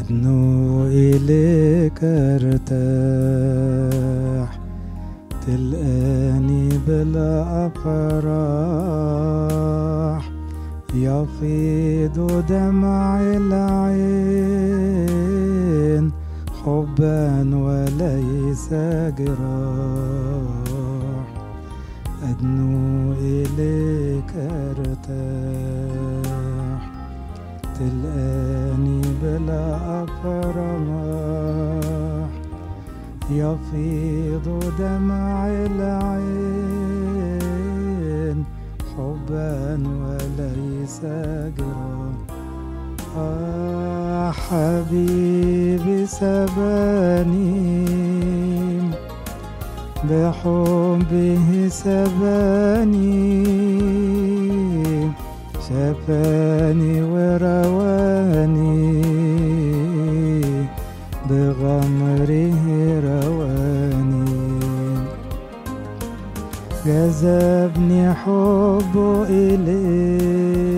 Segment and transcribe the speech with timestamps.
[0.00, 2.72] أدنو إليك أرتاح
[5.46, 7.32] تلقاني بلا
[7.66, 9.02] أفراح.
[10.94, 13.72] يفيض دمع العين
[16.64, 18.68] حبا وليس
[19.18, 20.52] جراح.
[22.22, 25.02] أدنو إليك أرتاح
[27.74, 29.64] تلقاني بلا
[30.02, 31.22] أفراح
[33.30, 34.46] يفيض
[34.78, 36.82] دمع العين
[38.96, 41.00] حبا وليس
[41.58, 42.18] جراح
[43.18, 47.62] آه حبيبي سباني.
[50.04, 53.22] بحبه سباني.
[55.68, 57.81] شفاني ورواني.
[61.82, 62.56] بغمره
[63.04, 64.42] رواني.
[66.86, 70.76] جذبني حبه إليه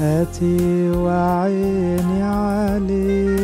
[0.00, 3.36] أتي وعيني عليه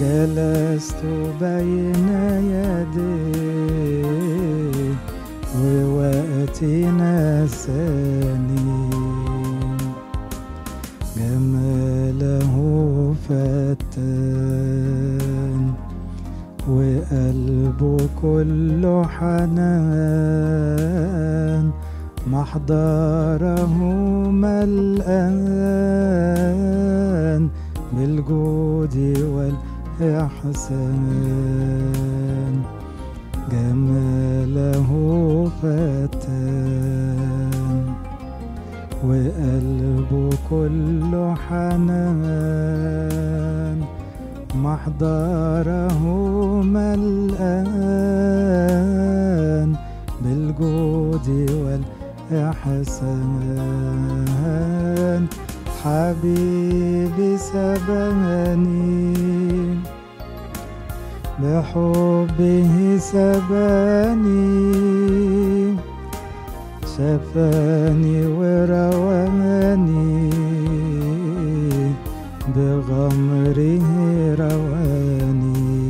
[0.00, 1.00] جلست
[1.40, 2.08] بين
[2.54, 4.10] يديه
[5.60, 8.70] ووقتي نساني.
[11.16, 11.59] جماله
[13.70, 15.62] فتان
[16.68, 20.50] وقلبه كله حنان.
[22.26, 23.74] محضره
[24.30, 25.02] ملآن
[27.92, 28.96] بالجود
[30.00, 31.06] والإحسان.
[33.52, 34.90] جماله
[35.62, 37.84] فتان
[39.04, 43.49] وقلبه كله حنان.
[44.64, 46.02] محضره
[46.62, 47.70] ملآن
[50.22, 51.28] بالجود
[52.30, 53.30] والإحسان.
[55.80, 59.10] حبيبي سباني
[61.40, 64.60] بحبه سباني
[66.92, 70.30] شفاني ورواني
[72.56, 73.89] بغمره
[74.38, 75.88] رواني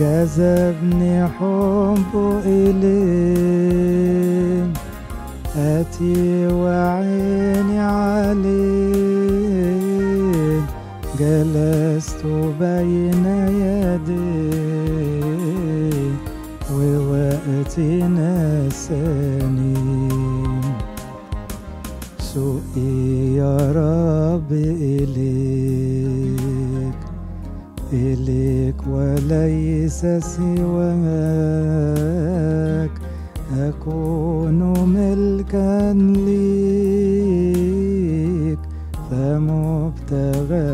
[0.00, 3.88] جذبني حبه إليه
[5.56, 8.98] أتي وعيني عليه
[11.20, 12.22] جلست
[12.60, 13.26] بين
[13.64, 14.88] يديه
[16.74, 19.74] ووقتي نساني
[22.18, 25.57] سوقي يا رب إليك
[27.92, 30.90] إليك وليس سواك
[33.58, 37.48] أكون ملكا ليك
[39.10, 40.68] فمبتغى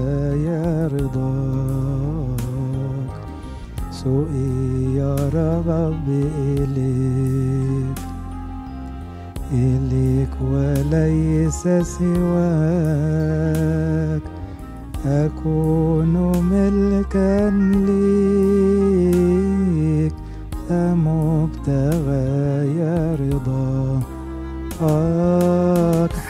[0.86, 2.34] رضاك
[3.90, 6.08] سوقي يا رب
[6.38, 7.98] إليك
[9.52, 11.62] إليك وليس
[11.98, 13.14] سواك.
[15.06, 16.14] أكون
[16.50, 17.50] ملكا
[17.86, 18.54] ليك
[20.68, 22.24] فمبتغى
[23.30, 24.14] رضاك.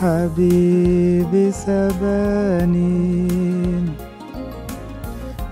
[0.04, 3.28] حبيبي سباني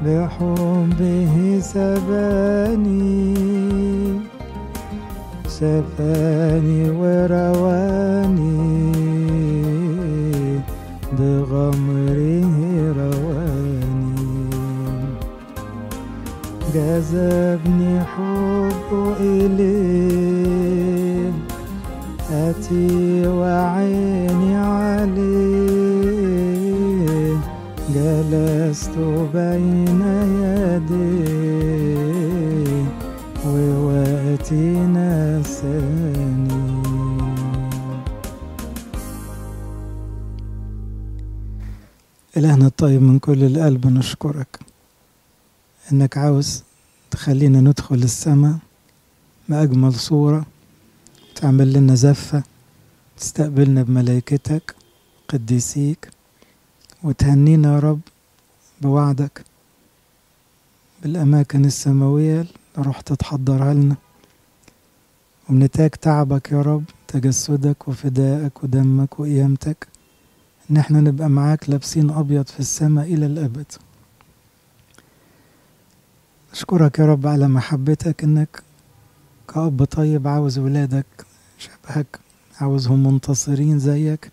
[0.04, 3.34] بحبه سباني
[5.48, 8.01] شفاني ورواني
[17.02, 20.52] جذبني حبه إليه
[22.30, 25.32] أتي وعيني عليه
[27.94, 28.96] جلست
[29.34, 30.02] بين
[30.62, 31.62] يديه
[33.46, 36.62] ووقتي نساني
[42.36, 44.58] إلهنا الطيب من كل القلب نشكرك.
[45.92, 46.64] إنك عاوز
[47.12, 48.56] تخلينا ندخل السماء
[49.48, 50.46] بأجمل صورة
[51.34, 52.42] تعمل لنا زفة
[53.16, 54.74] تستقبلنا بملائكتك
[55.28, 56.10] قديسيك
[57.02, 58.00] وتهنينا يا رب
[58.80, 59.44] بوعدك
[61.02, 63.96] بالأماكن السماوية اللي رحت تحضرها لنا.
[65.48, 69.86] ومنتاج تعبك يا رب تجسدك وفدائك ودمك وقيامتك.
[70.70, 73.66] إن إحنا نبقى معاك لابسين أبيض في السماء إلى الأبد.
[76.52, 78.62] أشكرك يا رب على محبتك إنك
[79.54, 81.06] كأب طيب عاوز ولادك
[81.58, 82.18] شبهك
[82.60, 84.30] عاوزهم منتصرين زيك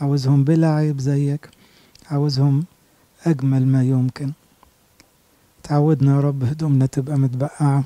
[0.00, 1.48] عاوزهم بلا عيب زيك
[2.10, 2.64] عاوزهم
[3.26, 4.32] أجمل ما يمكن.
[5.62, 7.84] تعودنا يا رب هدومنا تبقى متبقعة.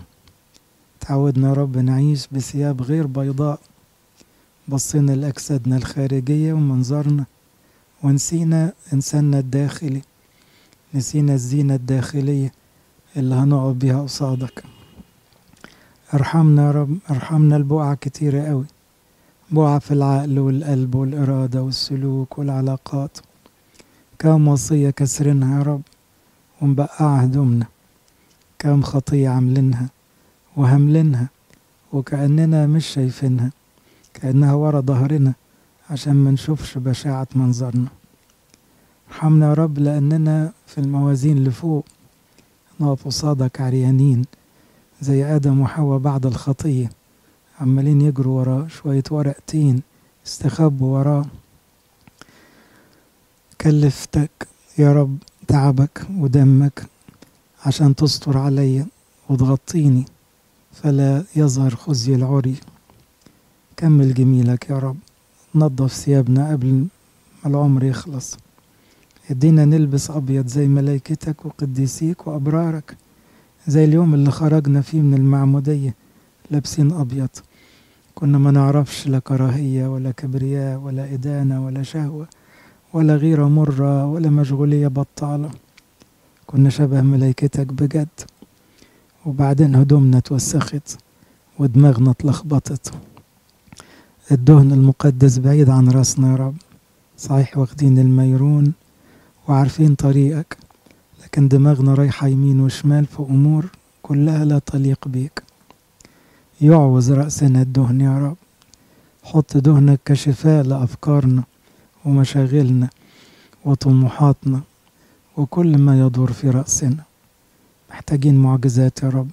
[1.01, 3.61] تعودنا يا رب نعيش بثياب غير بيضاء.
[4.69, 7.25] بصينا لأجسادنا الخارجية ومنظرنا
[8.03, 10.03] ونسينا إنساننا الداخلي.
[10.95, 12.53] نسينا الزينة الداخلية.
[13.17, 14.65] اللي هنقعد بيها قصادك.
[16.15, 18.65] ارحمنا يا رب ارحمنا البقعة كتيرة قوي.
[19.51, 23.19] بقعة في العقل والقلب والإرادة والسلوك والعلاقات.
[24.19, 25.83] كم وصية كسرنها يا رب
[26.61, 27.67] ومبقعة هدومنا
[28.59, 29.89] كم خطية عاملينها
[30.57, 31.29] وهملينها
[31.93, 33.51] وكأننا مش شايفينها.
[34.15, 35.33] كأنها ورا ظهرنا
[35.91, 37.89] عشان ما نشوفش بشاعة منظرنا.
[39.09, 41.51] ارحمنا يا رب لأننا في الموازين اللي
[42.83, 44.25] نقف قصادك عريانين
[45.01, 46.91] زي آدم وحواء بعد الخطية.
[47.61, 49.83] عمالين يجروا وراه شوية ورق تين
[50.27, 51.25] استخبوا وراه.
[53.61, 54.49] كلفتك
[54.79, 55.17] يا رب
[55.49, 56.87] تعبك ودمك
[57.67, 58.87] عشان تستر عليا
[59.29, 60.05] وتغطيني
[60.73, 62.57] فلا يظهر خزي العري.
[63.77, 64.97] كمل جميلك يا رب
[65.55, 66.87] نظف ثيابنا قبل ما
[67.47, 68.37] العمر يخلص.
[69.31, 72.97] ادينا نلبس أبيض زي ملايكتك وقديسيك وأبرارك
[73.67, 75.95] زي اليوم اللي خرجنا فيه من المعمودية
[76.51, 77.29] لابسين أبيض.
[78.15, 82.27] كنا ما نعرفش لا كراهية ولا كبرياء ولا إدانة ولا شهوة
[82.93, 85.51] ولا غيرة مرة ولا مشغولية بطالة.
[86.47, 88.09] كنا شبه ملايكتك بجد.
[89.27, 90.99] وبعدين هدومنا اتوسخت
[91.59, 92.95] ودماغنا اتلخبطت.
[94.33, 96.55] الدهن المقدس بعيد عن رأسنا يا رب.
[97.19, 98.73] صحيح واخدين الميرون.
[99.53, 100.57] وعارفين طريقك.
[101.25, 103.67] لكن دماغنا رايحة يمين وشمال في أمور
[104.03, 105.43] كلها لا تليق بيك.
[106.61, 108.37] يعوز رأسنا الدهن يا رب.
[109.23, 111.43] حط دهنك كشفاء لأفكارنا
[112.05, 112.89] ومشاغلنا
[113.65, 114.61] وطموحاتنا
[115.37, 117.03] وكل ما يدور في رأسنا.
[117.91, 119.29] محتاجين معجزات يا رب.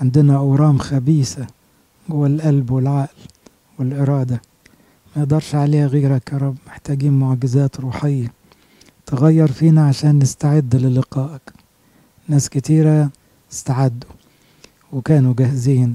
[0.00, 1.46] عندنا أورام خبيثة
[2.08, 3.16] جوه القلب والعقل
[3.78, 4.42] والإرادة.
[5.16, 6.56] ما يقدرش عليها غيرك يا رب.
[6.66, 8.32] محتاجين معجزات روحية.
[9.06, 11.52] تغير فينا عشان نستعد للقائك.
[12.28, 13.10] ناس كتيرة
[13.52, 14.10] استعدوا
[14.92, 15.94] وكانوا جاهزين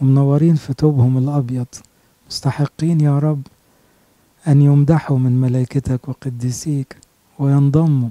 [0.00, 1.66] ومنورين في توبهم الأبيض.
[2.30, 3.42] مستحقين يا رب
[4.48, 6.96] أن يمدحوا من ملائكتك وقديسيك
[7.38, 8.08] وينضموا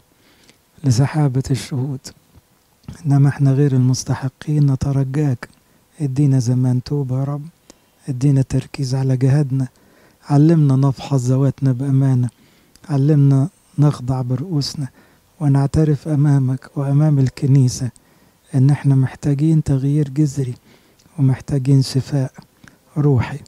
[0.84, 2.00] لسحابة الشهود.
[3.06, 5.50] إنما إحنا غير المستحقين نترجاك.
[6.02, 7.46] إدينا زمان توبة يا رب.
[8.10, 9.68] إدينا تركيز على جهادنا.
[10.30, 12.30] علمنا نفحص ذواتنا بأمانة.
[12.90, 13.50] علمنا
[13.82, 14.88] نخضع برؤوسنا
[15.40, 17.90] ونعترف أمامك وأمام الكنيسة
[18.56, 20.56] إن إحنا محتاجين تغيير جذري
[21.20, 22.32] ومحتاجين شفاء
[22.98, 23.40] روحي.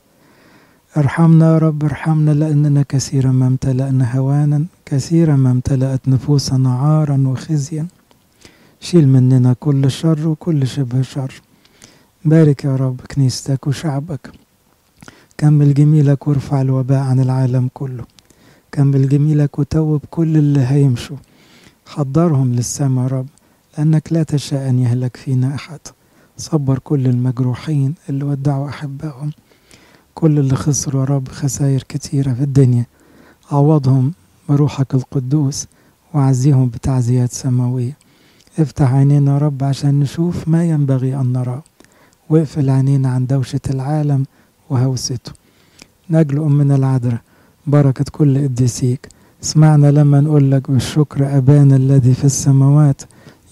[0.98, 7.88] ارحمنا يا رب ارحمنا لأننا كثيرا ما امتلأنا هوانا كثيرا ما امتلأت نفوسنا عارا وخزيا.
[8.80, 11.42] شيل مننا كل شر وكل شبه شر.
[12.26, 14.32] بارك يا رب كنيستك وشعبك.
[15.38, 18.06] كمل جميلك وارفع الوباء عن العالم كله.
[18.74, 21.18] كمل جميلك وتوب كل اللي هيمشوا.
[21.88, 23.28] حضرهم للسما يا رب
[23.78, 25.80] لأنك لا تشاء أن يهلك فينا أحد.
[26.38, 29.32] صبر كل المجروحين اللي ودعوا أحبائهم.
[30.16, 32.86] كل اللي خسروا يا رب خسائر كتيرة في الدنيا.
[33.52, 34.14] عوضهم
[34.50, 35.68] بروحك القدوس
[36.14, 37.98] وعزيهم بتعزيات سماوية.
[38.60, 41.64] افتح عينينا يا رب عشان نشوف ما ينبغي أن نراه
[42.30, 44.26] واقفل عينينا عن دوشة العالم
[44.70, 45.32] وهوسته.
[46.10, 47.22] نجل أمنا العذراء.
[47.68, 49.08] بركة كل قديسيك
[49.44, 53.02] اسمعنا لما نقول لك بالشكر أبانا الذي في السماوات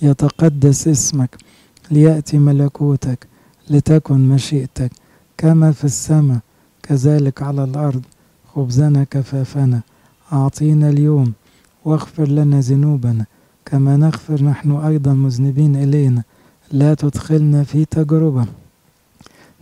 [0.01, 1.37] يتقدس اسمك
[1.91, 3.27] ليأتي ملكوتك
[3.69, 4.91] لتكن مشيئتك.
[5.37, 6.39] كما في السماء
[6.83, 8.01] كذلك على الأرض
[8.55, 9.81] خبزنا كفافنا.
[10.33, 11.33] أعطينا اليوم
[11.85, 13.25] واغفر لنا ذنوبنا.
[13.65, 16.23] كما نغفر نحن أيضا مذنبين إلينا.
[16.71, 18.45] لا تدخلنا في تجربة.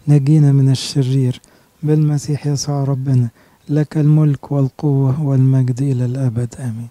[0.08, 1.42] نجينا من الشرير.
[1.84, 3.30] بالمسيح يسوع ربنا.
[3.70, 6.88] لك الملك والقوة والمجد إلى الأبد آمين.